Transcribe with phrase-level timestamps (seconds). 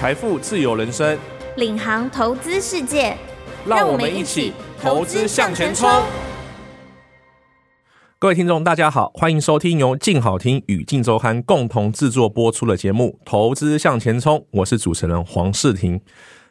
[0.00, 1.18] 财富自由人生，
[1.58, 3.14] 领航投资世界，
[3.66, 5.86] 让我们一起投资向前冲。
[8.18, 16.00] 各位听众，大家好，欢迎收听由静好听与静周刊共同制作播出的节目《投资向前冲》，我是主持人黄世廷。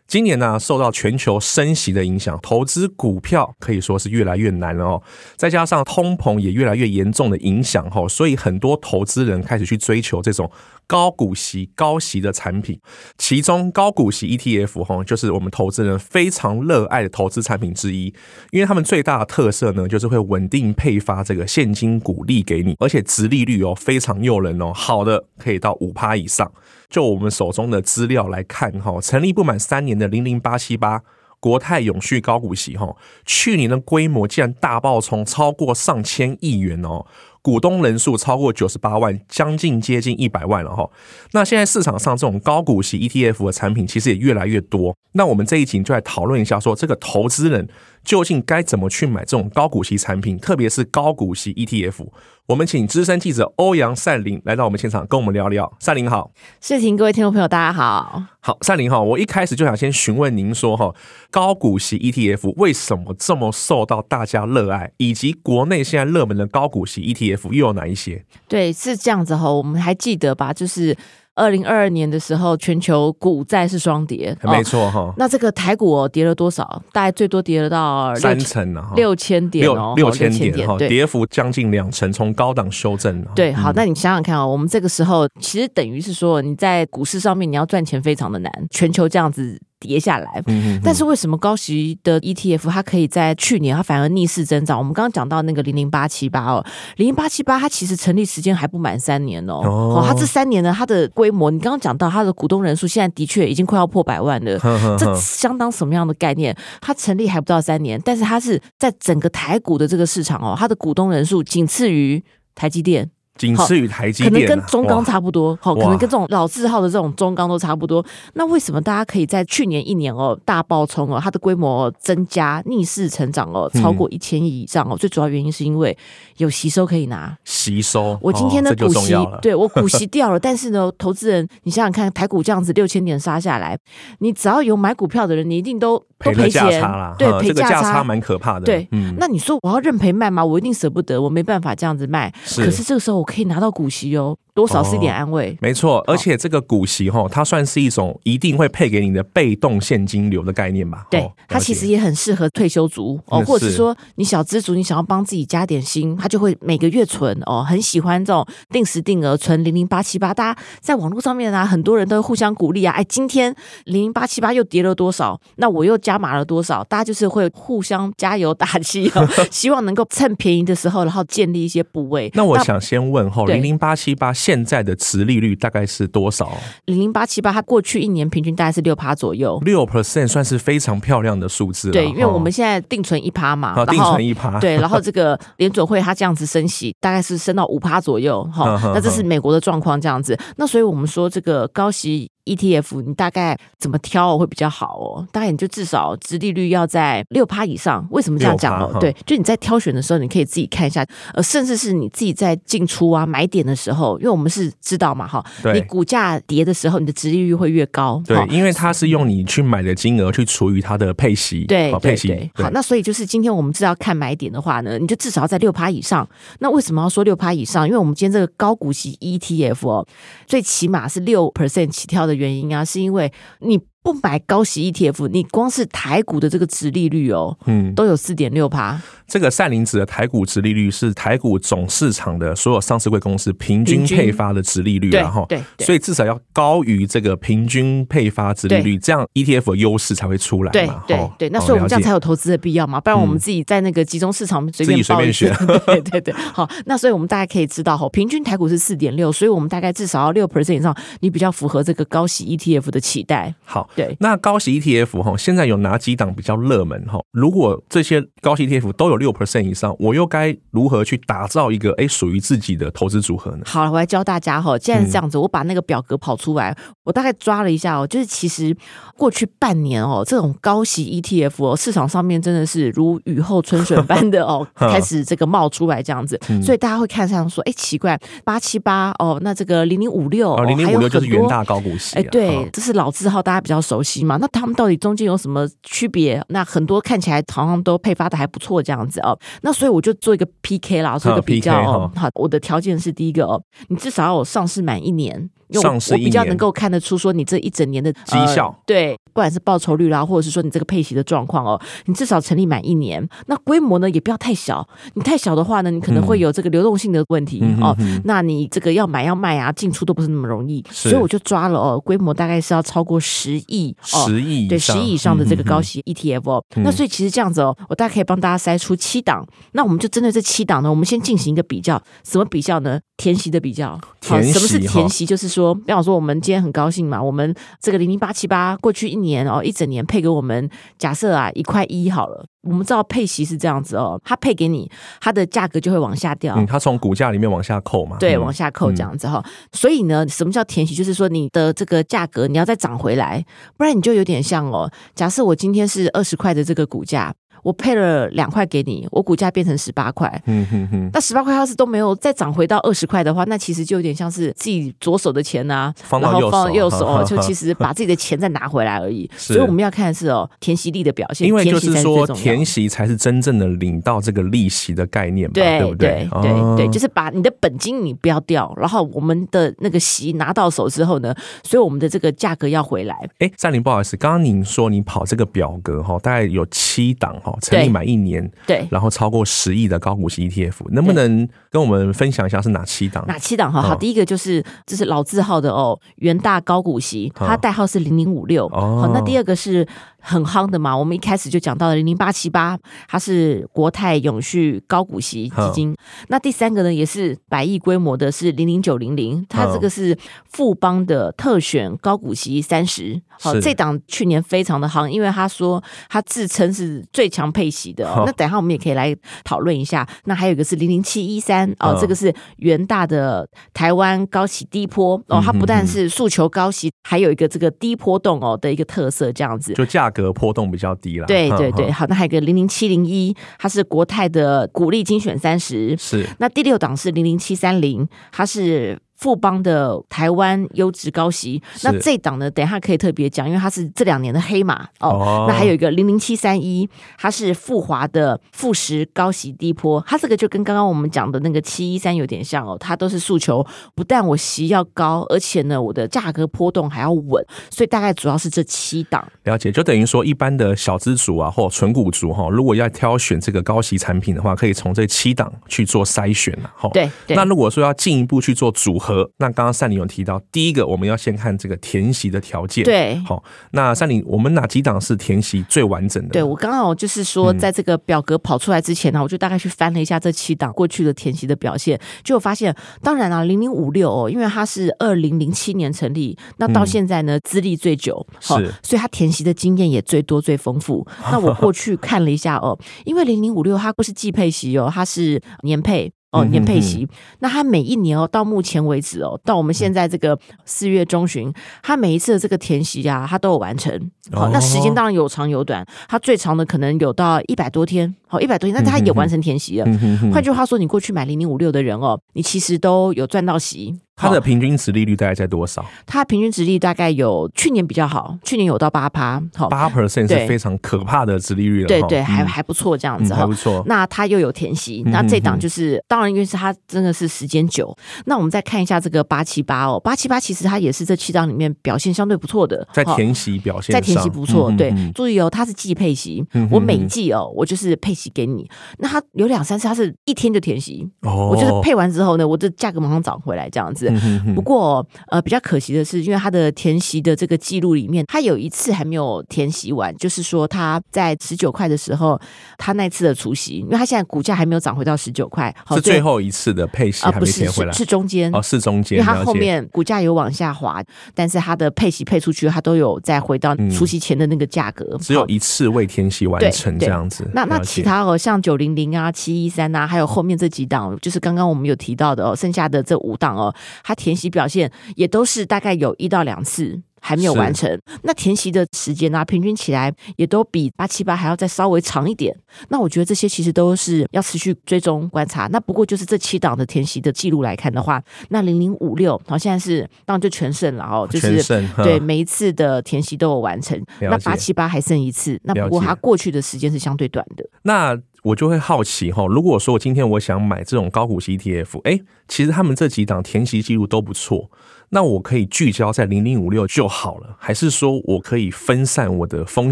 [0.09, 5.03] 今年呢，受到全球升息的影响，投资股票可以说是越来越难了哦。
[5.37, 10.49] 再加上通膨也越来越严重的影响哈，所以很多投资人开始去追求这种
[10.87, 12.79] 高股息、高息的产品。
[13.19, 18.11] 其中高股息 ETF 哈，就是我们投资人非常热爱的投资产品之一，
[18.49, 26.51] 因为他们最大的特色呢，就是会稳定配发这个现金股利给你，而且殖利率哦非常诱人哦，好的可以到五趴以上。
[26.89, 31.03] 就我们手中的资料来看，哈，成立不满三年的零零八七八
[31.39, 37.05] 国泰永续高股息，哈，去年的规模竟然大爆冲，超过上千亿元哦。
[37.41, 40.89] 股东人数超过九十八万，将近接近一百万了哈。
[41.31, 44.93] 那现在市场上这种高股息 ETF 的产品其实也越来越多。
[45.13, 47.69] 那我们这一集就来讨论一下，说这个投资人
[48.03, 52.07] 究竟该怎么去买这种高股息产品，特别是高股息 ETF。
[52.49, 55.71] 我们请资深记者欧阳善林来到我们现场，跟我们聊聊。
[55.79, 58.23] 善林好，世廷，各位听众朋友，大家好。
[58.39, 60.91] 好，善林哈，我一开始就想先询问您说哈，
[61.29, 68.25] 高股息 ETF 为什么这么受到大家热爱，以及国内现在热门的高股息 ETF 又有哪一些？
[68.47, 70.51] 对，是这样子哈，我们还记得吧？
[70.51, 70.97] 就是。
[71.39, 75.13] 二零二二年的时候，全球股债是双跌，没错哈、哦。
[75.17, 76.81] 那这个台股、哦、跌了多少？
[76.91, 83.23] 大概最多跌了到三成呢，六千点哦，六千点哈，跌幅将近两成，从高档修正。
[83.33, 89.57] 对，好，那你想想看啊、哦，我们这个时候其实等于是说，你在股市上面你要赚钱非常的难，全球这样子。
[89.79, 90.43] 跌下来，
[90.83, 94.77] 但是为什么高息的 ETF 它可以在去年它反而逆势增长？
[94.77, 96.65] 我们刚刚讲到那个零零八七八哦，
[96.97, 104.59] 零零八七八它其实成立时间还不满三年哦，哦，它这三年呢，它的规模，你刚刚讲到它的股东人数现在的确已经快要破百万了，
[104.97, 106.55] 这相当什么样的概念？
[106.81, 112.21] 它成立还不到三年，但是它是在整个台股的这个市场哦，它的股东人数仅次于
[112.53, 113.09] 台积电。
[113.39, 118.05] 仅次于台积电，可能跟中钢差不多，好，可能跟这种老字号的这种中钢都差不多。
[118.33, 124.97] 那为什么大家可以在去年一年哦大爆冲哦，它的规模增加逆势成长哦，超过一千亿以上哦？
[124.97, 125.97] 最主要原因是因为
[126.35, 128.19] 有吸收可以拿，吸收。
[128.21, 133.79] 我今天的股息，对我股息 掉了，但是呢，投资人，你想想看，台股这样子六千点杀下来，
[134.19, 136.83] 你只要有买股票的人，你一定都都赔钱，
[137.17, 138.65] 对，赔价差蛮可怕的。
[138.65, 138.85] 对，
[139.17, 140.43] 那你说我要认赔卖吗？
[140.43, 142.29] 我一定舍不得，我没办法这样子卖。
[142.57, 143.28] 可是这个时候我。
[143.29, 144.35] 可以拿到股息哦。
[144.59, 151.07] 多少是一点安慰，哦、没错，而且这个股息哈，它算是一种一定会配给你的被动现金流的概念吧？
[151.09, 160.33] 对，它其实也很适合退休族哦，或者是说你小资族，你想要帮自己加点薪，他就会每个月存哦，很喜欢这种定时定额存零零八七八。
[160.33, 163.55] 大家在网络上面啊，很多人都互相鼓励啊，哎，今天
[163.85, 165.39] 零零八七八又跌了多少？
[165.55, 166.83] 那我又加码了多少？
[166.83, 172.29] 大家就是会互相加油打气，哦， 希望能够趁便宜的时候，然后建立一些部位。
[172.33, 174.33] 那我想先问哈，零零八七八。
[174.49, 176.57] 现在的值利率大概是多少？
[176.85, 181.91] 零零八七八，它过去一年平均大概是六趴左右，六 percent 算是非常漂亮的数字。
[181.91, 190.35] 对，因为我们现在定存一趴嘛，定存一趴，对，然后 这个联准会它这样子升息，大概是升到五趴左右，哈，那这是美国的状况这样子。
[190.57, 192.27] 那所以我们说这个高息。
[192.45, 195.27] ETF 你大概怎么挑会比较好哦？
[195.31, 198.03] 大概你就至少殖利率要在六趴以上。
[198.09, 198.97] 为什么这样讲哦？
[198.99, 201.05] 对，就你在挑选的时候，你可以自己看一下，
[201.35, 208.21] 呃，甚至是你自己在进出啊买点的时候，因为我们是知道嘛，哈，你股价跌的时候，你的殖利率会越高。
[208.25, 211.65] 对，因为它是用你去买的金额去除以它的配息。
[211.65, 212.49] 对，配息。
[212.55, 216.27] 好，那所以就是今天我们知道看买点的话呢，你就至少要在六趴以上。
[216.59, 217.85] 那为什么要说六趴以上？
[217.85, 220.07] 因为我们今天这个高股息 ETF 哦，
[220.47, 222.39] 最起码是六 percent 起跳的。
[222.39, 223.29] 原因啊，是因为
[223.59, 223.77] 你。
[224.01, 228.99] 不买高息 ETF，你光是台股的这个殖利率哦，嗯，都有四点六趴。
[229.27, 241.03] 这个善林指的台股殖利率是台股总市场的所有上市柜公司平均配发的殖利率，然后对，所以至少要高于这个平均配发殖利率，这样 ETF 的优势才会出来嘛。
[241.05, 245.53] 对对对，那所以我们这样才有投资的必要嘛，不然我们自己在那个集中市场随便随便选。
[245.85, 253.53] 对对 对，好，那所以我们大家可以知道哈，平均台股是四点六，所以我们大概至少要六 percent 以上，你比较符合这个高息 ETF 的期待。
[253.63, 253.87] 好。
[253.95, 254.15] 对。
[254.19, 257.19] 那高息 ETF 哈，现在有哪几档比较热门哈？
[257.31, 263.63] 如果这些高息 ETF 都有六 percent 以上，我又该如何去打造一个哎属于自己的投资组合呢？
[263.65, 264.77] 好了，我来教大家哈。
[264.77, 268.75] 既然是这样子，我把那个表格跑出来，我大概抓了一下哦，就是其实
[269.17, 284.37] 过去半年哦，这种高息 ETF 哦，市场上面真的是如雨后春笋般的哦， 开始这个冒出来这样子，所以大家会看上说，哎，奇怪，八七八哦，那这个零零五六，零零五六就是元大高股息，哎，对，这是老字号，大家比较熟悉嘛。
[284.37, 286.43] 那他们到底中间有什么区别？
[286.49, 289.37] 那很多看起来好像都配发的还不错这样子哦。
[289.61, 292.11] 那所以我就做一个 PK 啦，做一个比较哦。
[292.15, 295.49] 好，我的条件是第一个哦，你至少要有上市满一年。
[295.69, 303.27] 因为我比较能够看得出，说你这一整年的绩效、呃，对，不管是报酬率啦，或者是说你这个配息的状况哦，你至少成立满一年。
[303.45, 307.95] 那规模呢，也不要太小，你太小的话呢，你可能会有这个流动性的问题、嗯、哦。
[308.23, 310.83] 那你这个要买要卖啊，进出都不是那么容易。
[310.91, 316.63] 所以我就抓了哦，规模大概是要超过十亿，十亿、哦，对，十亿以上的这个高息 ETF 哦。
[316.75, 319.45] 嗯、那所以其实这样子哦，我大概可以帮大家筛出七档。
[319.73, 322.99] 那我们就针对这七档呢，我们先进行一个比较，什么比较呢？
[323.17, 323.99] 填息的比较。
[324.25, 325.25] 好，什么是填息？
[325.25, 326.39] 就是说，比方说我们。
[326.39, 330.67] 今天很高兴嘛，我们这个零零八七八过去一年哦，一整年配给我们，
[330.97, 334.89] 假设啊一块一好了，我们知道配息是这样子哦，它配给你，
[335.19, 340.95] 它的价格就会往下掉，嗯，它从股价里面往下扣嘛，对，往下扣这样子哈，嗯，所以呢，什么叫填息？
[340.95, 343.45] 就是说你的这个价格你要再涨回来，
[343.77, 347.33] 不然你就有点像哦，假设我今天是二十块的这个股价。
[347.63, 350.29] 我配了两块给你，我股价变成十八块。
[350.45, 351.09] 嗯哼哼。
[351.13, 359.29] 那十八块要是都没有再涨回到二十块的话，那其实就有点像是自己左手的钱啊，放到右手，然后放到右手，就其实把自己的钱再拿回来而已。
[359.35, 361.47] 所以我们要看的是哦，填息力的表现。
[361.47, 366.27] 因为就是说，填息才是真正的领到这个利息的概念嘛，对不对？
[366.41, 371.33] 对对对，就是把你的本金你不要掉，然后我们的那个息拿到手之后呢，
[371.63, 373.15] 所以我们的这个价格要回来。
[373.39, 377.35] 哎，赛琳，不好意思，刚刚您说你跑这个表格哈，大概有七档。
[377.61, 383.23] 成立满一年，对，然后超过十亿的高股息 ETF，能不能跟我们分享一下是哪七档？
[383.27, 383.71] 哪七档？
[383.71, 388.67] 哈，好，第一个就是这是老字号的哦，元大高股息，它代号是零零五六。
[388.69, 389.87] 好，那第二个是。
[390.29, 392.77] 很夯的嘛，我们一开始就讲到了零零八七八，
[393.07, 395.95] 它是国泰永续高股息基金。
[396.27, 400.15] 那第三个呢，也是百亿规模的，是零零九零零，它这个是
[400.47, 403.19] 富邦的特选高股息三十。
[403.41, 408.05] 好，这档去年非常的夯，因为他说他自称是最强配息的。
[408.25, 409.15] 那等一下我们也可以来
[409.45, 410.07] 讨论一下。
[410.25, 420.07] 那还有一个是零零七一三哦，这个是元大的台湾高息低坡哦，它不但是诉求高息，还有一个这个低波动哦的一个特色，这样子就价。
[420.09, 428.99] 格波动比较低了，对对对，好，那还有一个零零七零一，它是国泰的股利精选三十，是，那第六档是零零七三零，它是。
[429.19, 435.09] 富邦的台湾优质高息，那这档呢，等一下可以特别讲，因为它是这两年的黑马哦。
[435.09, 449.27] 哦那还有一个零零七三一，它是富华的富时高息低坡，它这个就跟刚刚我们讲的那个七一三有点像哦，它都是诉求不但我息要高，而且呢我的价格波动还要稳，所以大概主要是这七档。
[449.43, 456.89] 了解，就等于说一般的小资族啊，或纯股族哈，如果要挑选这个高息产品的话，可以从这七档去做筛选了哈。
[456.93, 459.08] 对，对那如果说要进一步去做组合。
[459.37, 462.83] 那刚刚赛琳有提到，第一个我们要先看这个填席的条件。
[462.83, 466.29] 对，好，那赛琳，我们哪几档是填席最完整的？
[466.29, 481.05] 对，我刚好就是说，在这个表格跑出来之前呢，嗯、我就大概去翻了一下这七档过去的填席的表现，就发现，当然啊，零零五六哦，因为它是二零零七年成立，那到现在呢，资历最久，是，所以它填席的经验也最多最丰富。
[481.31, 486.11] 那我过去看了一下哦，因为零零五六它不是季配席哦，它是年配。
[486.31, 487.07] 哦，年配息，
[487.39, 493.91] 那他每一年哦，到目前为止哦，到我们现在这个四月中旬，他每一次的这个填息啊，他都有完成。
[494.31, 499.85] 好，那时间当然有长有短，他最长的可能有到一百多天，好，一百多天，但它也完成填息了。
[500.31, 503.99] 换句话说，你过去买零零五六的人哦，你其实都有赚到息。
[504.21, 505.83] 它的平均值利率大概在多少？
[506.05, 511.87] 它平均值利率大概有去年比较好，去年有到八趴，好，八 percent 是非常可怕的值利率了。
[511.87, 513.81] 对对，还还不错这样子哈，还不错。
[513.85, 517.95] 那它又有填息，那这档就是当然，因为是它真的是时间久。
[518.25, 524.69] 那我们再看一下这个八七八哦，八七八其实它也是这七档里面表现相对不错的，在填息表现，在填息不错。
[524.73, 528.69] 对，注意哦，它是季配息，我每季哦，我就是配息给你。
[528.97, 531.07] 那他有两三次，他是一天就填息。
[531.21, 534.09] 哦，我就是配完之后呢，我的价格马上涨回来这样子。
[534.09, 542.39] 嗯、哼哼不过呃，比较可惜的是，因为他的填息的这个记录里面，他有一次还没有填息完，就是说他在十九块的时候，
[542.77, 551.03] 他那次的除息，因为他现在股价还没有涨回到十九块，是最后一次的配息还没填回来，呃、是，是，中间哦，是中间，因为他后面股价有往下滑，
[551.35, 557.47] 但是他的配息配出去，他都有再回到除息前的那个价格，嗯、只有一次未填息完成这样子。
[557.53, 563.73] 那那其他哦，像九零零啊、七一三啊，还有后面这几档，就是刚刚我们有提到的哦，剩下的这五档哦，
[564.03, 567.01] 它填息表现也都是大概有一到两次。
[567.21, 569.45] 还没有完成，那填息的时间呢、啊？
[569.45, 572.55] 平均起来也都比八七八还要再稍微长一点。
[572.89, 575.67] 那我觉得这些其实都是要持续追踪观察。
[575.67, 581.61] 那不过就是这七档的填息的记录来看的话，那零零五六好现在是当然就全胜了哦，就是
[581.97, 583.99] 对每一次的填息都有完成。
[584.21, 587.67] 那八七八还剩一次，那不过它过去的时间是相对短的。
[587.83, 594.69] 那我就会好奇哈，如果说我今天我想买这种高股息 ETF，哎，其实他们这几档填息记录都不错。
[595.11, 599.91] 那我可以聚焦在零零五六就好了，还是说我可以分散我的风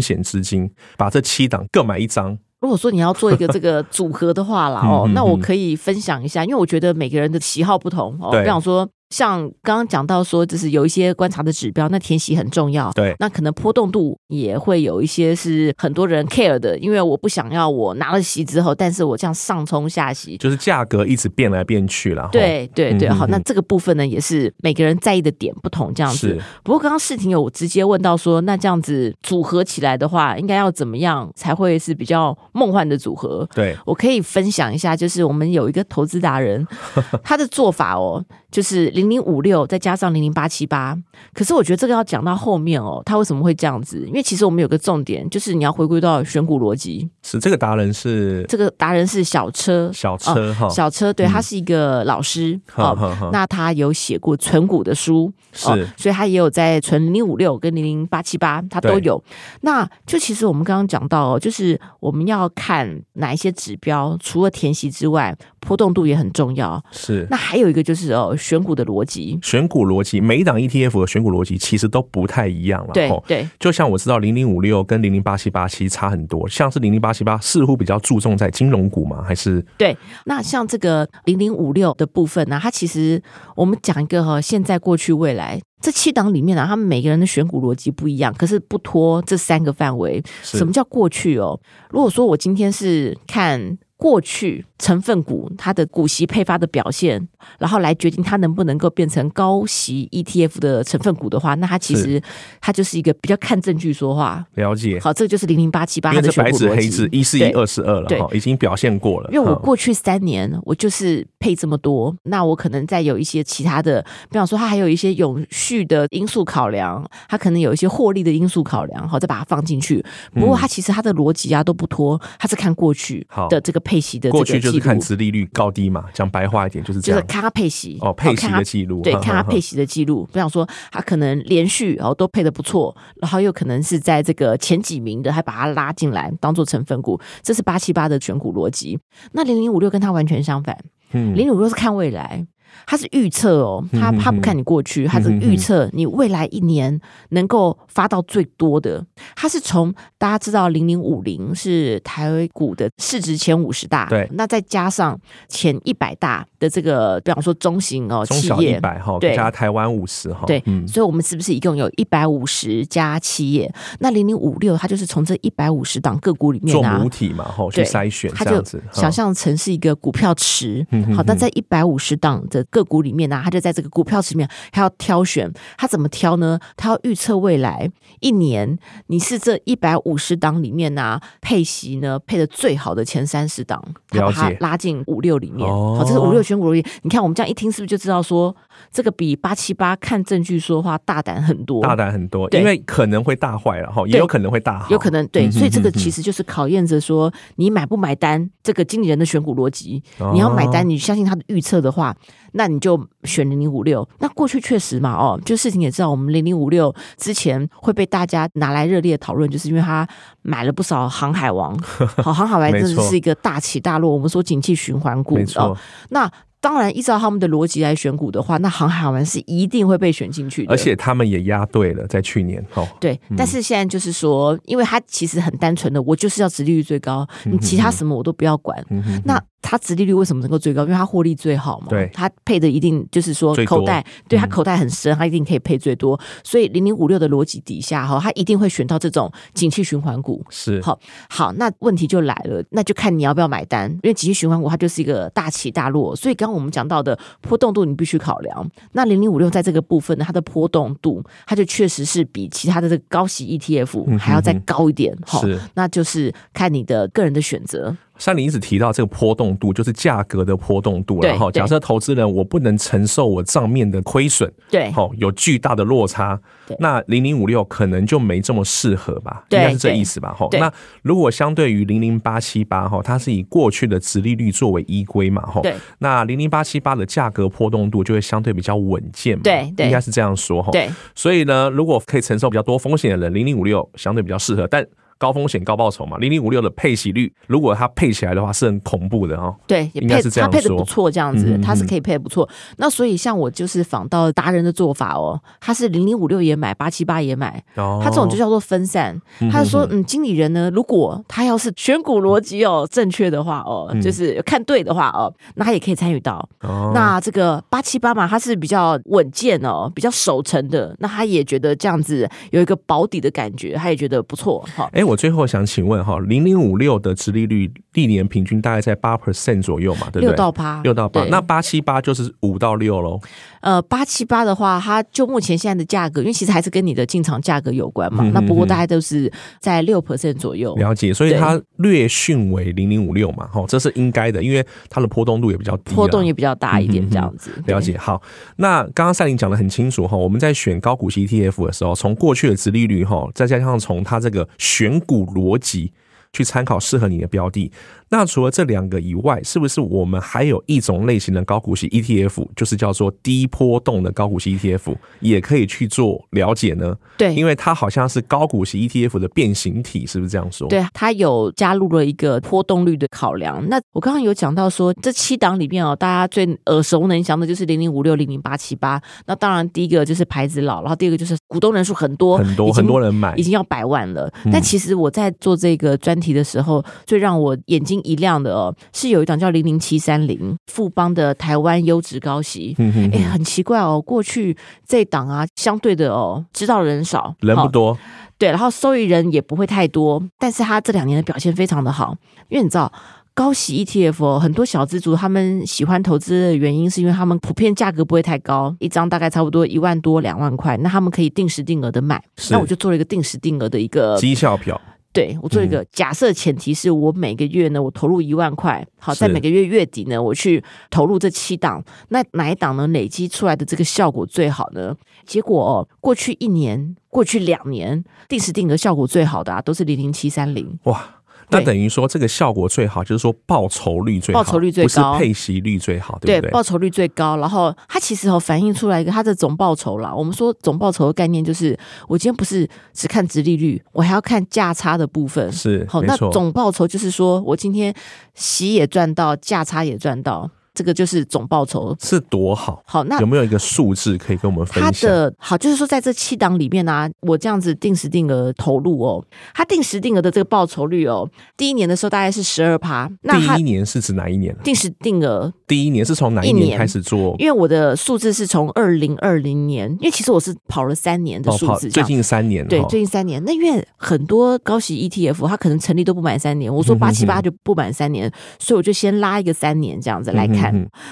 [0.00, 2.38] 险资金，把这七档各买一张？
[2.60, 8.88] 如果说你要做一个这个组合的话啦，哦， 那我可以分享一下，因为我觉得每个人的喜好不同哦，比方说。
[9.10, 12.90] 像刚刚讲到说，就是有一些观察的指标，那填息很重要。
[12.92, 22.28] 对，那可能波动度也会有一些是很多人 care 的，因为我不想要我拿了息之后，但是我这样上冲下洗，就是价格一直变来变去了。
[22.32, 26.38] 对对对，好，那这个部分呢，也是每个人在意的点不同，这样子。
[26.62, 33.48] 不过刚刚世婷有直接问到说，那这样子组合起来的话，应该要怎么样才会是比较梦幻的组合？
[33.54, 36.66] 对，我可以分享一下，就是我们有一个投资达人，
[37.24, 38.22] 他的做法哦。
[38.50, 40.96] 就是零零五六再加上零零八七八，
[41.34, 44.04] 可是我觉得这个要讲到后面哦，他为什么会这样子？
[44.06, 47.08] 因为其实我们有个重点，就是你要回归到选股逻辑。
[47.22, 59.22] 是这个达人是这个达人是小车，小车哈、哦，小车对、嗯、他是一个老师哦，呵呵呵那他有写过存股的书，是、哦，所以他也有在存零零五六跟零零八七八，他都有。
[59.60, 66.82] 那就其实我们刚刚讲到，就是我们要看哪一些指标，除了填息之外，波动度也很重要。
[66.90, 68.34] 是，那还有一个就是哦。
[68.38, 72.92] 选股的逻辑，选股逻辑，每一档 ETF 的选股逻辑其实都不太一样了。
[72.94, 79.60] 对对，就像我知道零零五六跟零零八七八其实差很多，像是零零八七八似乎比较注重在金融股嘛，还是？
[79.76, 83.20] 对，那像这个零零五六的部分呢、啊，它其实
[83.56, 90.22] 我们讲一个哈，现在、过去、未来这七档里面呢、啊，他们每个人的选股逻辑不一样，可是不脱这三个范围。
[90.42, 91.60] 什么叫过去哦？
[91.90, 93.76] 如果说我今天是看。
[93.98, 97.28] 过去成分股它的股息配发的表现，
[97.58, 102.22] 然后来决定它能不能够变成高息 ETF 的成分股的话，那它其实
[102.60, 104.46] 它就是一个比较看证据说话。
[104.54, 106.32] 了解，好，这个就是零零八七八它的。
[106.38, 109.28] 白纸黑字，一四一二十二了，对，已经表现过了。
[109.32, 114.00] 因为我过去三年我就是配这么多，那我可能再有一些其他的，
[114.30, 120.04] 比方说它还有一些永续的因素考量，它可能有一些获利的因素考量，好，再把它放进去。
[120.32, 123.82] 不过它其实它的逻辑啊都不脱，它是看过去的这个。
[123.88, 130.28] 配息的过去就是看殖利率高低嘛，讲白话一点就是这样，就是看他配息哦，配息的记录，对，看他配息的记录。
[130.30, 138.98] 比方说，他可能连续哦都配的不错，然后又可能是在这个前几名的，还把它拉进来当做成分股，这是八七八的选股逻辑。
[139.32, 140.76] 那零零五六跟他完全相反，
[141.12, 142.46] 嗯，零零五六是看未来。
[142.86, 146.98] 它是预测哦，它它不看你过去，它是预测你未来一年
[147.30, 149.04] 能够发到最多的。
[149.34, 163.72] 它是从大家知道零零五零是台股的市值前五十大，对，那再加上前一百大的这个，比方说中型哦企业一百哈，对，加台湾五十哈，对，所以我们是不是一共有一百五十家企业？
[164.00, 172.57] 那零零五六它就是从这一百五十档个股里面做母体嘛，哈，去筛选，它就想象成是一个股票池，好，那在一百五十档的。
[172.64, 176.58] 个股里面呢、啊，他就在这个股票池里面，还要挑选，他怎么挑呢？
[176.76, 185.68] 他要预测未来一年，你是这一百五十档里面呢、啊，配息呢配的最好的前三十档，他把它拉进五六里面。
[185.68, 186.88] 好，这是五六选股逻辑。
[187.02, 188.54] 你看我们这样一听，是不是就知道说，
[188.92, 191.82] 这个比八七八看证据说话大胆很多？
[191.82, 195.50] 大胆很多，因为可能会大坏了哈，也有可能会大好，有可能对。
[195.50, 200.02] 所以这个其实就是考验着说，你买不买单这个经理人的选股逻辑。
[200.32, 202.16] 你要买单，你相信他的预测的话。
[202.52, 204.06] 那你就选零零五六。
[204.18, 210.06] 那过去确实嘛，哦，就事情也知道，我们零零五六之前会被大家拿来热烈讨论，就是因为他
[210.42, 211.78] 买了不少航海王。
[212.22, 214.12] 好，航海王真的是一个大起大落。
[214.12, 215.76] 我们说景气循环股，没错。
[216.10, 220.72] 那当然依照他们的逻辑来选股的话，那航海王是一定会被选进去的。
[220.72, 222.86] 而且他们也押对了，在去年哦。
[223.00, 228.84] 对，嗯、但是现在就是说，因为它其实很单纯的，我就是要殖利率最高，你其他什么我都不要管。
[228.90, 230.82] 嗯、哼哼那它殖利率为什么能够最高？
[230.82, 231.86] 因为它获利最好嘛。
[231.90, 236.18] 对，它配的一定就是说口袋，对，它口袋很深，它一定可以配最多。
[236.42, 240.44] 所以零零五六的逻辑底下哈，它一定会选到这种景气循环股。
[240.48, 240.98] 是，好，
[241.28, 248.70] 好，那问题就来了，那就看你要不要买单，因为景气循环股它就是一个大起大落，所以刚刚我们讲到的波动度你必须考量。
[248.92, 255.16] 那零零五六在这个部分呢，它的波动度，它就确实是比其他的这个高息 ETF 还要再高一点。
[255.26, 257.94] 好、嗯，那就是看你的个人的选择。
[258.18, 266.38] 像你一直提到这个波动度，就是价格的波动度，然后假设投资人我不能承受我账面的亏损，对，好有巨大的落差，
[266.80, 270.34] 那零零五六可能就没这么适合吧，应该是这意思吧？
[270.34, 270.70] 哈，那
[271.02, 275.62] 如果相对于零零八七八哈，它是以过去的殖利率作为依归嘛，哈，
[276.00, 284.84] 那零零八七八的价格波动度就会相对比较稳健嘛，对，应该是这样说哈，对，所以呢，如果可以承受比较多风险的人，零零五六相对比较适合，但。
[285.18, 289.54] 高风险高报酬嘛，零零五六的配息率，如果它配起来的话，是很恐怖的哦。
[289.66, 292.48] 对，也配它配的不错，这样子，它是可以配的不错。
[292.48, 299.20] 嗯、那所以像我就是仿到达人的做法哦，他是零零五六也买，八七八也买，哦，他这种就叫做分散。
[299.50, 306.48] 他就说，嗯，经理人呢，如果他要是选股逻辑哦正确的话哦，就是看对的话哦，那他也可以参与到。
[306.60, 314.88] 哦、那这个八七八嘛，它是比较稳健哦，比较守成的，那他也觉得这样子有一个保底的感觉，他也觉得不错哈。
[314.92, 315.04] 哎。
[315.08, 320.28] 我最后想请问哈，零零五六的殖利率历年平均大概在八 percent 左右嘛，对不对？
[320.28, 321.24] 六到八，六到八。
[321.24, 323.20] 那八七八就是五到六喽。
[323.60, 328.22] 呃，八七八的话，它就目前现在的价格，因为其实还是跟你的进场价格有关嘛。
[328.22, 330.74] 嗯、哼哼那不过大概都是在六 percent 左右。
[330.76, 337.50] 了解，所以它略逊为零零五六嘛，哈，这是应该的，因为它的波动度也比较低，波动也比较大一点，这样子。
[337.56, 337.98] 嗯、了解。
[337.98, 338.22] 好，
[338.56, 345.92] 那刚刚赛琳讲的很清楚哈，我们在选高股息 ETF 的时候，从过去的殖利率哈，再加上从它这个选股逻辑。
[346.32, 347.70] 去参考适合你的标的。
[348.10, 356.96] 那除了这两个以外，是不是我们还有一种类型的高股息 ETF，就是叫做低波动的高股息 ETF，也可以去做了解呢？
[357.16, 360.68] 对，因为它好像是高股息 ETF 的变形体，是不是这样说？
[360.68, 363.66] 对，它有加入了一个波动率的考量。
[363.68, 369.00] 那我刚刚有讲到说，这七档里面哦，大家最耳熟能详的就是零零五六、零零八七八。
[369.26, 374.32] 那当然，第一个就是牌子老，然后第二个就是股东人数很多，很多很多人买，已经要百万了。
[374.44, 382.74] 嗯、但其实我在做这个专题的时候，最让我眼睛一亮的哦，是有一档叫零零七三零富邦的台湾优质高息。
[382.78, 387.96] 哎、嗯欸，很奇怪哦，过去这档啊，相对的哦，知道的人少，人不多，
[388.38, 392.16] 对，然后受益人也不会太多，但是他这两年的表现非常的好，
[392.48, 392.92] 因为你知道
[393.34, 404.80] 高息 ETF 哦，很多小资族他们喜欢投资的原因，是因为他们普遍价格不会太高，一张大概差不多一万多两万块，那他们可以定时定额的买，那我就做了一个定时定额的一个绩效表。
[405.18, 414.94] 对，我做一个假设，前提是我每个月呢，我投入一万块，好，在每个月月底呢，我去投入这七档，那哪一档呢累积出来的这个效果最好呢？
[415.26, 420.78] 结果哦，过去一年、过去两年，定时定额效果最好的啊，都是零零七三零。
[420.84, 421.17] 哇！
[421.50, 426.40] 那等于说这个效果最好，就是说报酬率最好，报酬率最高，不是配息率最好，对不对？
[426.42, 430.14] 对，报酬率最高，然后它其实哦反映出来一个它的总报酬啦。
[430.14, 435.50] 我们说总报酬的概念就是，我今天不是只看值利率，我还要看价差的部分。
[435.52, 437.94] 是，好，那总报酬就是说我今天
[438.34, 440.50] 息也赚到，价差也赚到。
[440.78, 444.92] 这个就是总报酬是多好，好，那有没有一个数字可以跟我们分享？
[444.92, 453.10] 它的好就是说，在这七档里面呢、啊，我这样子定时定额投入哦，它定时定额的这个报酬率哦，第一年的时候大概是十二趴。
[453.22, 454.56] 那第一年是指哪一年？
[454.62, 457.34] 定时定额第一年是从哪一年开始做？
[457.40, 463.42] 因为我的数字是从二零二零年，因为其实我是跑了三年的数字、哦，最近三年对，最近三年。
[463.44, 470.67] 那因为很多高息 ETF 它可能成立都不满三年，我说八七八就不满三年、嗯，所以我就先拉一个三年这样子来看。
[470.67, 470.67] 嗯、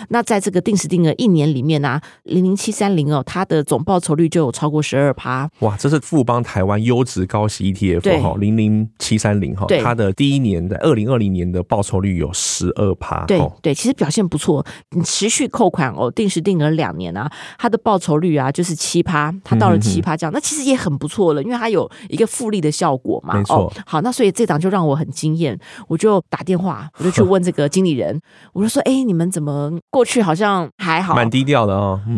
[0.09, 5.49] 那在在这个定时定额一年里面呢、啊，零零七三零哦，它的总报酬率就有超过十二趴。
[5.61, 13.25] 哇，这是富邦台湾优质高息 ETF 哈，零零七三零哈，它的第一年的二零二零年的报酬率有十二趴。
[13.25, 14.63] 对对，其实表现不错。
[14.91, 23.35] 你持续扣款哦，定时定额两年啊，它的报酬率啊就是七趴，它到了七趴这样、嗯，那其实也很不错了，因为它有一个复利的效果嘛。
[23.35, 23.57] 没错。
[23.57, 28.21] 哦、好，那所以这档就让我很惊艳，我就打电话，我就去 问这个经理人，
[28.53, 30.23] 我就说，哎，你们怎么过去？
[30.23, 32.01] 好像还好，蛮低调的哦。
[32.09, 32.17] 嗯、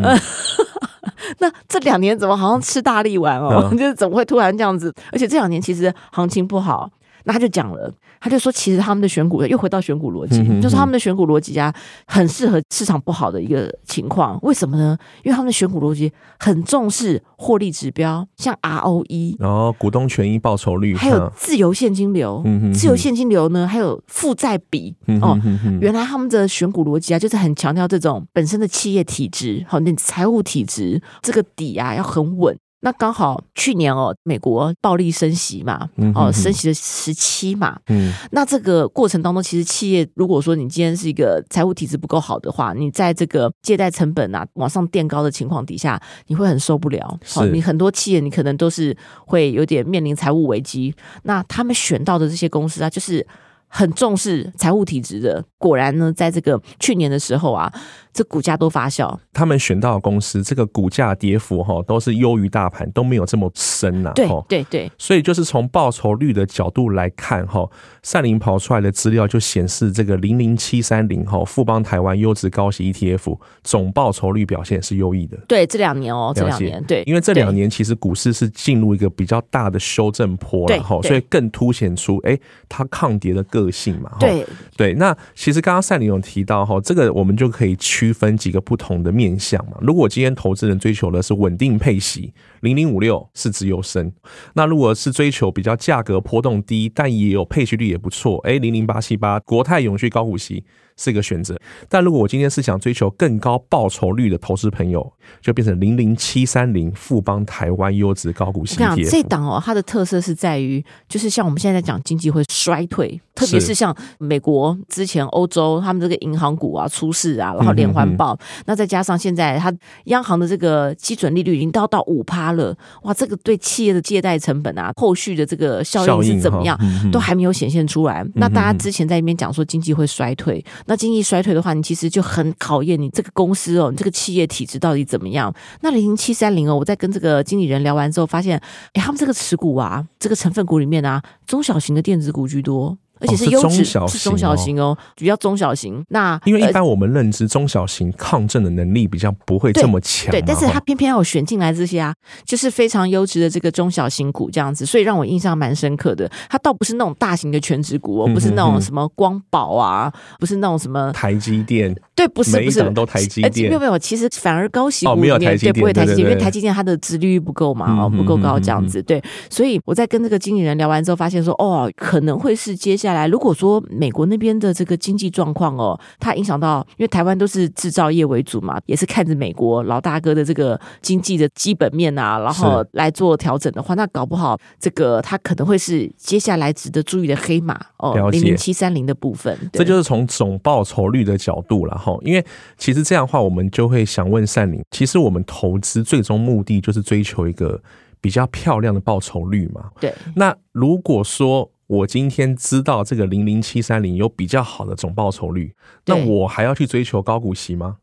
[1.41, 3.69] 那这两年怎么好像吃大力丸哦？
[3.73, 4.95] 嗯、 就是怎么会突然这样子？
[5.11, 6.89] 而且这两年其实行情不好，
[7.25, 11.75] 那他就讲了，他就说，其实他们的选股又回到选股逻辑，就是他们的选股逻辑啊，
[12.07, 14.39] 很适合市场不好的一个情况。
[14.43, 14.97] 为什么呢？
[15.25, 22.43] 因为他们的选股逻辑很重视获利指标，像 ROE，然后股东权益报酬率，还有自由现金流。
[22.45, 24.95] 嗯、哼哼自由现金流呢，还有负债比。
[25.07, 32.57] 嗯、哼哼哼哦，原来他们的选股逻辑啊，就是很强调这种本身的企业体质，好，那财务体质这个底啊要很稳。
[32.81, 37.79] 那刚好去年哦，美国暴力升息嘛，哦，升息了十七嘛。
[37.89, 47.19] 嗯，那这个过程当中，其实企业如果说你今天是一个财务体质不够好的话，你在这个借贷成本啊往上垫高的情况底下，你会很受不了。
[47.27, 50.95] 好、哦，你很多企业你可能都是会有点面临财务危机。
[51.25, 53.27] 那他们选到的这些公司啊，就是
[53.69, 55.45] 很重视财务体质的。
[55.59, 57.73] 果然呢，在这个去年的时候啊。
[58.11, 64.11] 这股价都发酵，他们选到的公司，这个股价跌幅哈都是优于大盘，都没有这么深呐。
[64.13, 67.71] 对对对，所以就是从报酬率的角度来看哈，
[68.03, 75.37] 善林跑出来的资料就显示，这个零零七三零哈富邦台湾优质高息 ETF 总报酬率表现是优异的。
[75.47, 82.37] 对，这两年哦，这两年对，因为这两年其实股市是进入一个比较大的修正坡了哈，所以更凸显出哎
[82.69, 84.13] 它抗跌的个性嘛。
[84.19, 84.47] 对
[84.79, 87.99] 对，那其实刚刚赛琳有提到哈，这个我们就可以去。
[87.99, 89.73] 区分几个不同的面向嘛。
[89.81, 94.09] 如果今天投资人追求的是稳定配息，零零五六是资优升；
[94.55, 100.63] 那如果是追求比较价格波动低，但也有配息率也不错，哎，零零八七八国泰永续高股息。
[101.01, 101.57] 是一个选择，
[101.89, 108.77] 但如果我今天是想追求更高报酬率的投资朋友，就变成零零七三零富邦台湾优质高股息。
[109.09, 119.73] 这档哦，它的特色是在于，就是像我们现在在讲经济会衰退，特别是像美国之前欧洲他们这个银行股啊出事啊，然后连环爆，那再加上现在它
[120.05, 128.25] 央行的这个基准利率已经到到五趴了，哇，这个对企业的借贷成本啊，后续的这个效应是怎么样，嗯、都还没有显现出来。
[128.35, 130.65] 那大家之前在那边讲说经济会衰退。
[130.87, 135.53] 那经济衰退的话，你其实就很考验你这个公司哦，你这个企业体质到底怎么样？
[135.81, 138.59] 那零零七三零哦，我在跟这个经理人聊完之后，发现，
[138.93, 142.97] 哎，他们这个持股啊，这个成分股里面啊，中小型的电子股居多。
[143.21, 146.05] 而且是优质，是中小型哦，比较中小型。
[146.09, 156.31] 那因为一般我们认知中小型抗震的能力比较不会这么强，对，但是他偏偏要选进来这些啊，就是非常优质的这个中小型股这样子，所以让我印象蛮深刻的。
[156.49, 173.83] 它倒不是那种大型的全职股哦，不是那种什么光宝啊，不是那种什么台积电，对，不是不是都台积电，没有没有，其实反而高息股没有台积电，不会台积电，因为台积电它的殖利率不够嘛，哦，不够高这样子，对，所以我在跟这个经理人聊完之后，发现说，哦，可能会是接下来如果说。
[173.91, 189.59] 美国那边的这个经济状况哦，它影响到，因为台湾都是制造业为主嘛，也是看着美国老大哥的这个经济的基本面啊，然后来做调整的话，那搞不好这个它可能会是接下来值得注意的黑马哦，零零七三零的部分。
[189.73, 192.45] 这就是从总报酬率的角度了哈，因为
[192.77, 197.81] 其实这样的话，我们就会想问善林，其实我们投资最终目的就是追求一个
[198.21, 199.91] 比较漂亮的报酬率嘛？
[199.99, 200.15] 对。
[200.37, 205.75] 那如果说我今天知道这个零零七三零有比较好的总报酬率，
[206.05, 207.97] 那我还要去追求高股息吗？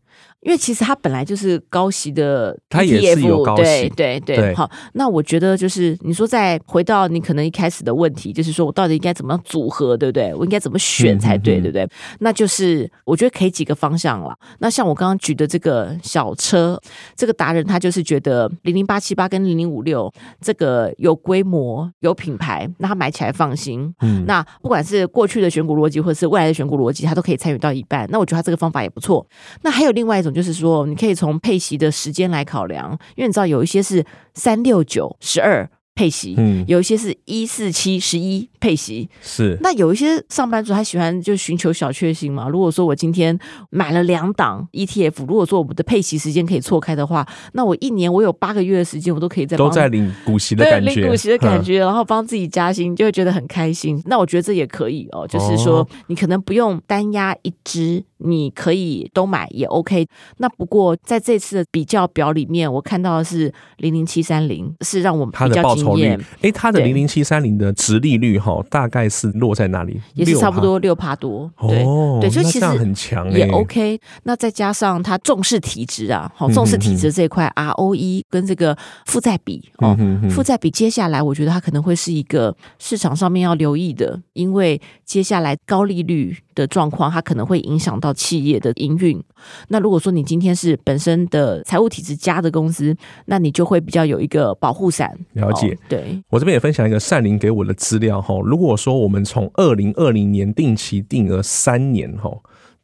[0.45, 4.53] 因为其实它本来就是高息的 ETF，它也是有高息，对对。
[4.53, 10.31] 好，那我觉得就是你说再回到你可能一开始的问题，就是说我到底应该怎么样组合，对不对？
[10.35, 11.89] 我应该怎么选才对，对不对？
[12.19, 14.37] 那就是我觉得可以几个方向了。
[14.59, 16.79] 那像我刚刚举的这个小车，
[17.15, 23.91] 这个达人他就是觉得零零八七八跟零零五六这个有规模、有品牌，那他买起来放心。
[24.01, 28.07] 嗯，那不管是过去的选股逻辑，或者是未来的选股逻辑，他都可以参与到一半。
[28.11, 29.25] 那我觉得他这个方法也不错。
[29.63, 30.34] 那还有另外一种。
[30.35, 35.67] 就是说，你可以从配息的时间来考量，因为你知道有一些是三六九十二。
[35.97, 39.57] 配息，嗯，有一些是一四七十一配息，是。
[39.61, 42.49] 那有一些上班族他喜欢就寻求小确幸嘛。
[42.49, 54.03] 如果说我今天买了两档 ETF，如果说我们的配息时间可以错开的话，那我一年我有八个月的时间，我都可以在都在领股息的感觉，领股息的感觉，然后帮自己加薪，就会觉得很开心。
[54.05, 60.07] 那我觉得这也可以哦，就是说你可能不用单押一支，你可以都买也 OK。
[60.37, 66.13] 那不过在这次的比较表里面，我看到的是零零七三零是让我们比较惊。
[66.13, 69.99] 哎、欸，它的零零七三零的值利率哈，大概是落在哪里？
[70.13, 71.51] 也是差不多六趴多。
[71.67, 73.99] 对、哦、对，所以其实很强，也 OK。
[74.23, 79.97] 那再加上它重视体质啊，好重视体质这一块，ROE 跟这个负债比哦，
[80.29, 89.21] 负债比接下来我觉得它可能会是一个市场上面要留意的，因为接下来高利率的状况，它可能会影响到企业的营运。
[89.67, 95.15] 那如果说你今天是本身的财务体质佳的公司，那你就会比较有一个保护伞。
[95.33, 98.39] 了解，哦、对我这边也分享一个善林给我的资料哈。
[98.43, 102.31] 如果说我们从二零二零年定期定额三年哈。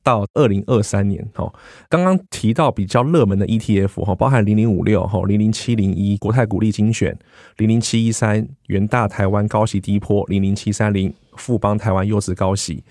[0.04, 1.54] 到二零二三年，哈，
[1.88, 7.16] 刚刚提到比较热门的 ETF，哈，包含零零五六，哈，零零七零一国泰股利精选，
[7.58, 12.84] 零零七一三元大台湾高息低波，零零七三零富邦台湾优质高息，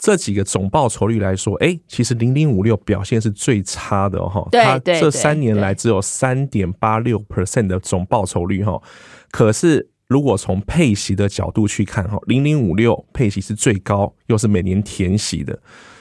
[0.00, 8.80] 这几个总报酬率来说，哎，其实零零五六表现是最差的，哈，它这三年来只有三点八六 percent 的总报酬率，哈，
[9.30, 15.58] 可是如果从配息的角度去看，哈，零零五六配息是最高，又是每年填息的。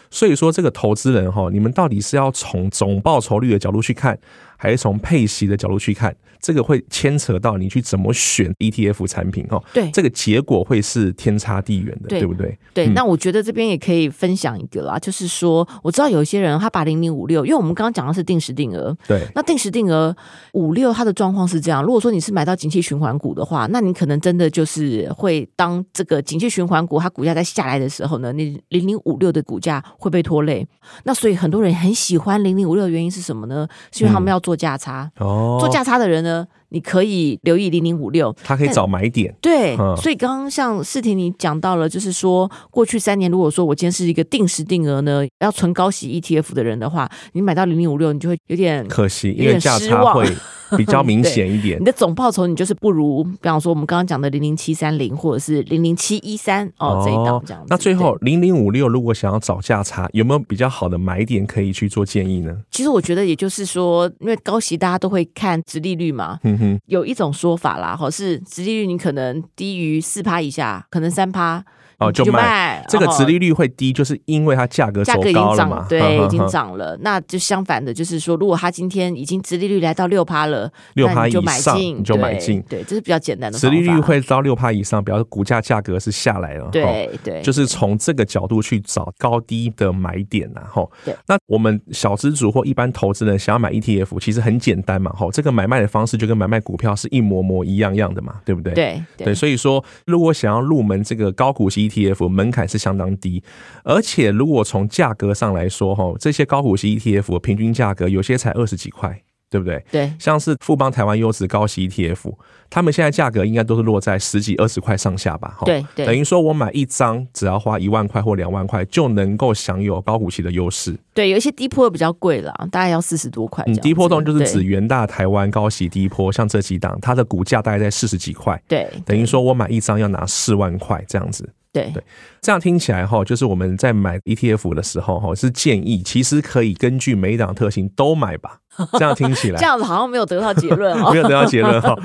[0.09, 4.17] 所以说，这个投资人哈，你们到底是要从总报酬率的角度去看，
[4.59, 6.15] 还是从配息的角度去看？
[6.41, 12.57] 这个会牵扯到你去怎么选 ETF 产品哈，对，这个结果会是天差地远的，对，对不对？
[12.73, 20.15] 对，那我觉得这边也可以分享一个啦，就是说，我知道有一些人他把零零五六，因为我们刚刚讲的是定时定额，对，那定时定额
[20.53, 30.65] 五六它的状况是这样，如果说你是买到景气循环股的话，那你可能真的就是会当这个景气循环股它股价在下来的时候呢，你零零五六的股价会被拖累。
[31.03, 33.67] 那所以很多人很喜欢零零五六的原因是什么呢？
[33.91, 36.47] 是因为他们要做价差，嗯、哦，做价差的人呢。
[36.71, 39.33] 你可以留意零零五六，他可以找买点。
[39.41, 50.31] 对，嗯、所以刚刚像世婷你讲到了，就是说过去三年，如果说我今天是一个定时定额呢，要存高息 ETF 的人的话，你买到零零五六，你就会有点可惜，因为价差会
[50.77, 51.79] 比较明显一点。
[51.79, 57.67] 你的总报酬你就是不如，比方说我们刚刚讲的零零七三零或者是零零七一三哦这一档这样子。
[57.69, 62.55] 那最后零零五六如果想要找价差，有没有比较好的买点可以去做建议呢？
[62.71, 66.39] 其实我觉得也就是说，因为高息大家都会看殖利率嘛。
[66.43, 71.63] 嗯哼，有一种说法啦，哈，是殖利率你可能低于四趴以下，可能三趴。
[71.99, 76.97] 哦，就卖这个殖利率会低，就是因为它价格走高了嘛，对，已经涨了。
[77.01, 83.59] 那就相反的，就是说，如果它今天已经殖利率来到六趴了，六趴以上你就买进，对，这是比较简单的。
[83.59, 86.69] 殖利率会到六趴以上，表示股价价格是下来了。
[86.71, 90.89] 对对，就是从这个角度去找高低的买点呐，吼。
[91.03, 98.73] 对，那我们小资主或一般投资人想要买 ETF，其实很简单嘛，吼，这个买卖的方式就跟买卖股票是一模模一样样的嘛，对不对？
[98.73, 103.43] 对对，所以说，如果想要入门这个高股息 ETF，门槛是相当低，
[103.83, 109.83] 而且如果从价格上来说，哈，这些高股息 ETF 平均价格有些才二十几块，对不对？
[109.91, 112.33] 对，像是富邦台湾优质高息 ETF，
[112.69, 115.55] 他们现在价格应该都是落在十几二十块上下吧？
[115.57, 120.95] 哈，对，等于说我买一张只要花一万块或两万块就能够享有高股息的优势。
[121.15, 123.63] 对，有一些低波比较贵了，大概要四十多块。
[123.67, 128.61] 嗯，低波动就是指元大台湾高息低波，像这几档，它的股价大概在四十几块。
[128.67, 131.49] 对，等于说我买一张要拿四万块这样子。
[131.71, 132.03] 对对，
[132.41, 138.59] 这样听起来哈，就是我们在买 ETF 的时候哈，是建议其实可以根据每档特性都买吧。
[138.97, 141.95] 这样听起来，这样子好像没有得到结论哦， 没有得到结论 哈。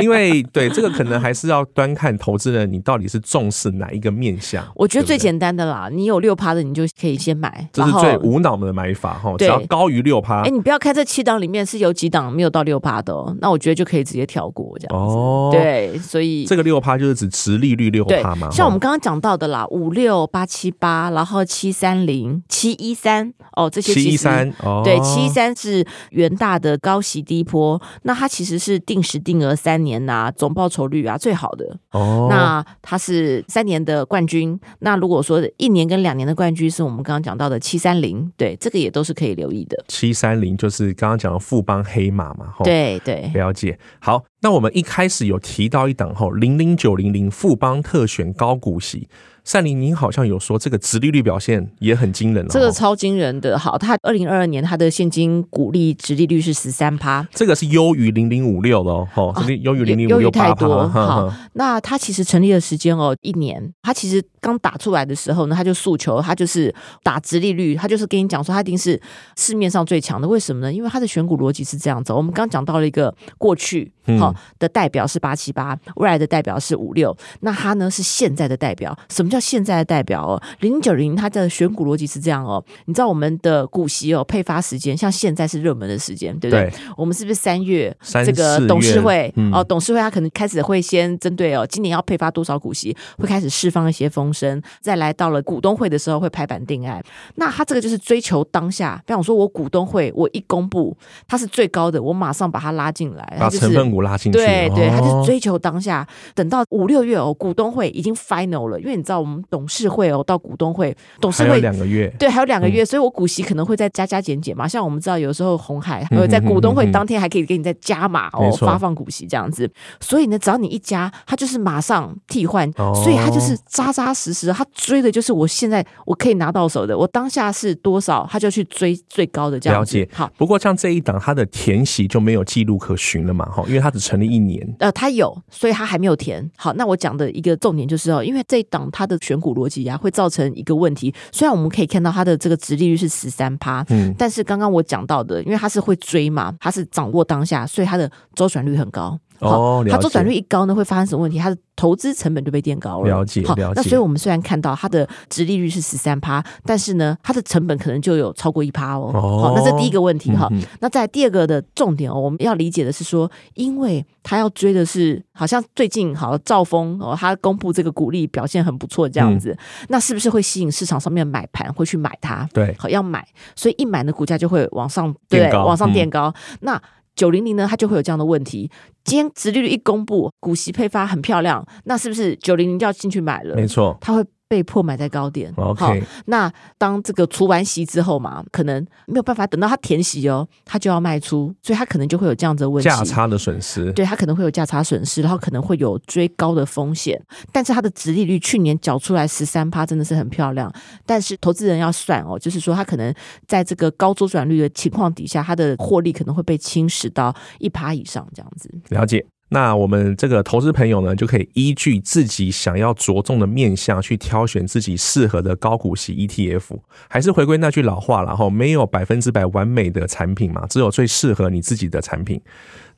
[0.00, 4.64] 因为对这个可能还是要端看投资人你到底是重视哪一个面向。
[4.74, 9.34] 我觉得最简单的啦，你有六趴的，你就可以先买，这是最无脑的买法哈。
[9.38, 15.14] 只要高于六趴，哎，你不要看这七档里面是有几档没有到六趴的，那我觉得就可以直接跳过这样子。
[15.14, 18.50] 哦，对，所以这个六趴就是指持利率六趴嘛。
[18.50, 25.86] 像我们刚刚讲到的啦，五六八七八，然后七三零七一三哦，这些七一三哦，对，七一三是。
[26.22, 32.28] 元大的高息低波，那它其实是定时定额三年呐、啊，总报酬率啊最好的哦。
[32.30, 39.84] 那它是三年的冠军，那如果说一年跟两年的冠军是我们刚刚讲到的七三零，对，这个也都是可以留意的。
[39.88, 43.78] 七三零就是刚刚讲的富邦黑马嘛，对对，了解。
[44.00, 49.08] 好，那我们一开始有提到一档吼零零九零零富邦特选高股息。
[49.44, 53.58] 善林，您好像有说这个殖利率表现也很惊人哦，这个超惊人的。
[53.58, 60.88] 好，它二零二二年它的现金股利殖利率是十三趴，这个是优于零零五六的哦，优于零零五六八趴。
[60.88, 69.00] 好，那它其实成立的时间哦一年，它其实刚打出来的时候呢，他就诉求他就是打直利率，他就是跟你讲说他一定是
[69.36, 70.28] 市面上最强的。
[70.28, 70.70] 为什么呢？
[70.70, 72.12] 因为他的选股逻辑是这样子。
[72.12, 79.30] 我们刚讲到了一个过去好的代表是八七八，未来的代表是五六，那他呢是现在的代表，什么？
[79.30, 86.68] 叫现在的代表哦，零九零它的选股逻辑是这样哦，你知道我们的股息哦配发时间，像现在是热门的时间，对不对？
[86.68, 89.64] 对我们是不是三月这个董事会、嗯、哦？
[89.64, 97.02] 董事会他可能开始会先针对哦，今年要配发多少股息，会开始释放一些风终身，再来到了股东会的时候会拍板定案。
[97.34, 100.96] 那他这个就是追求当下，比方说我股东会我一公布
[101.28, 104.38] 它是最高的，我马上把它拉进来，把成分股拉进去。
[104.38, 114.66] 对对，他就是追求当下，等到五六月哦，股东会已经 final 了，因为你知道我们董事会哦到股东会，董事会两个月，对，还有两个月，嗯、所以我股息可能会再加加减减嘛。
[114.66, 119.70] 像我们知道有时候红海还会在股东会当天还可以给你再加码哦，发放股息这样子。
[120.00, 129.98] 所以呢，只要你一加，他就是马上替换，哦、所以他就是扎扎实实，他追的就是我现在我可以拿到手的，我当下是多少，他就去追最高的这样子。
[129.98, 130.08] 了解。
[130.12, 133.44] 好，不过像这一档，它的填息就没有记录可循了嘛？
[133.46, 134.66] 哈，因为它只成立一年。
[134.78, 136.48] 呃，它有，所以它还没有填。
[136.56, 141.12] 好，那我讲的一个重点就是哦，因为这一档它的选股逻辑啊，会造成一个问题。
[141.32, 149.18] 虽然我们可以看到它的这个殖利率是十三趴，嗯，但是刚刚我讲到的，因为它是会追嘛，它是掌握当下，所以它的周转率很高。
[149.42, 151.38] 哦，它周转率一高呢，会发生什么问题？
[151.38, 153.08] 它的投资成本就被垫高了。
[153.08, 153.72] 了解，好，了解。
[153.76, 159.10] 那所以我们虽然看到它的殖利率是十三趴，但是呢，它的成本可能就有超过一趴哦。
[159.12, 160.48] 好，那这第一个问题哈。
[160.52, 172.48] 嗯、那在第二个的重点哦，我们要理解的是说，因为它要追的是，好像最近好兆丰哦，它公布这个股利表现很不错这样子，嗯、那是不是会吸引市场上面买盘会去买它？
[172.52, 173.26] 对，好要买，
[173.56, 176.32] 所以一买呢，股价就会往上对，往上垫高。
[176.52, 176.82] 嗯、那
[177.14, 178.70] 九零零呢，它就会有这样的问题。
[179.04, 183.54] 今天殖利率一公布，股息配发很漂亮，那是不是九零零就要进去买了？
[183.54, 184.24] 没错，它会。
[184.52, 185.50] 被迫买在高点。
[185.54, 193.90] 好，那当这个除完息之后嘛，可能没有办法等到它填息哦，它就要卖出，所以它可能就会有这样子的问题，价差的损失。
[193.94, 197.18] 对，它可能会有价差损失，然后可能会有追高的风险。
[197.50, 200.70] 但是它的殖利率去年缴出来十三趴，真的是很漂亮。
[201.06, 203.14] 但是投资人要算哦，就是说它可能
[203.46, 208.70] 在这个高周转率的情况底下，它的获利可能会被侵蚀到一趴以上这样子。
[208.90, 209.24] 了解。
[209.52, 216.78] 那我们这个投资朋友呢，就可以依据自己想要着重的面向去挑选自己适合的高股息 ETF。
[217.06, 222.40] 还是回归那句老话，然后没有百分之百完美的产品嘛，只有最适合你自己的产品。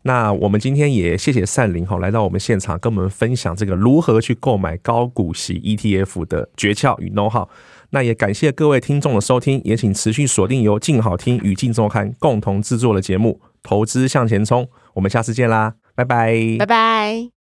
[0.03, 7.49] 那我们今天也谢谢善林哈来到我们现场，跟我们分享这个如何去购买高股息 ETF 的诀窍与 know how。
[7.91, 14.63] 那也感谢各位听众的收听，也请持续锁定由静好听与静周刊共同制作的节目《投资向前冲》，
[14.93, 15.75] 我们下次见啦。
[15.97, 17.31] 拜拜，拜拜。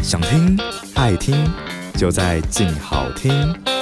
[0.00, 0.56] 想听
[0.94, 1.34] 爱听，
[1.96, 3.73] 就在静好听。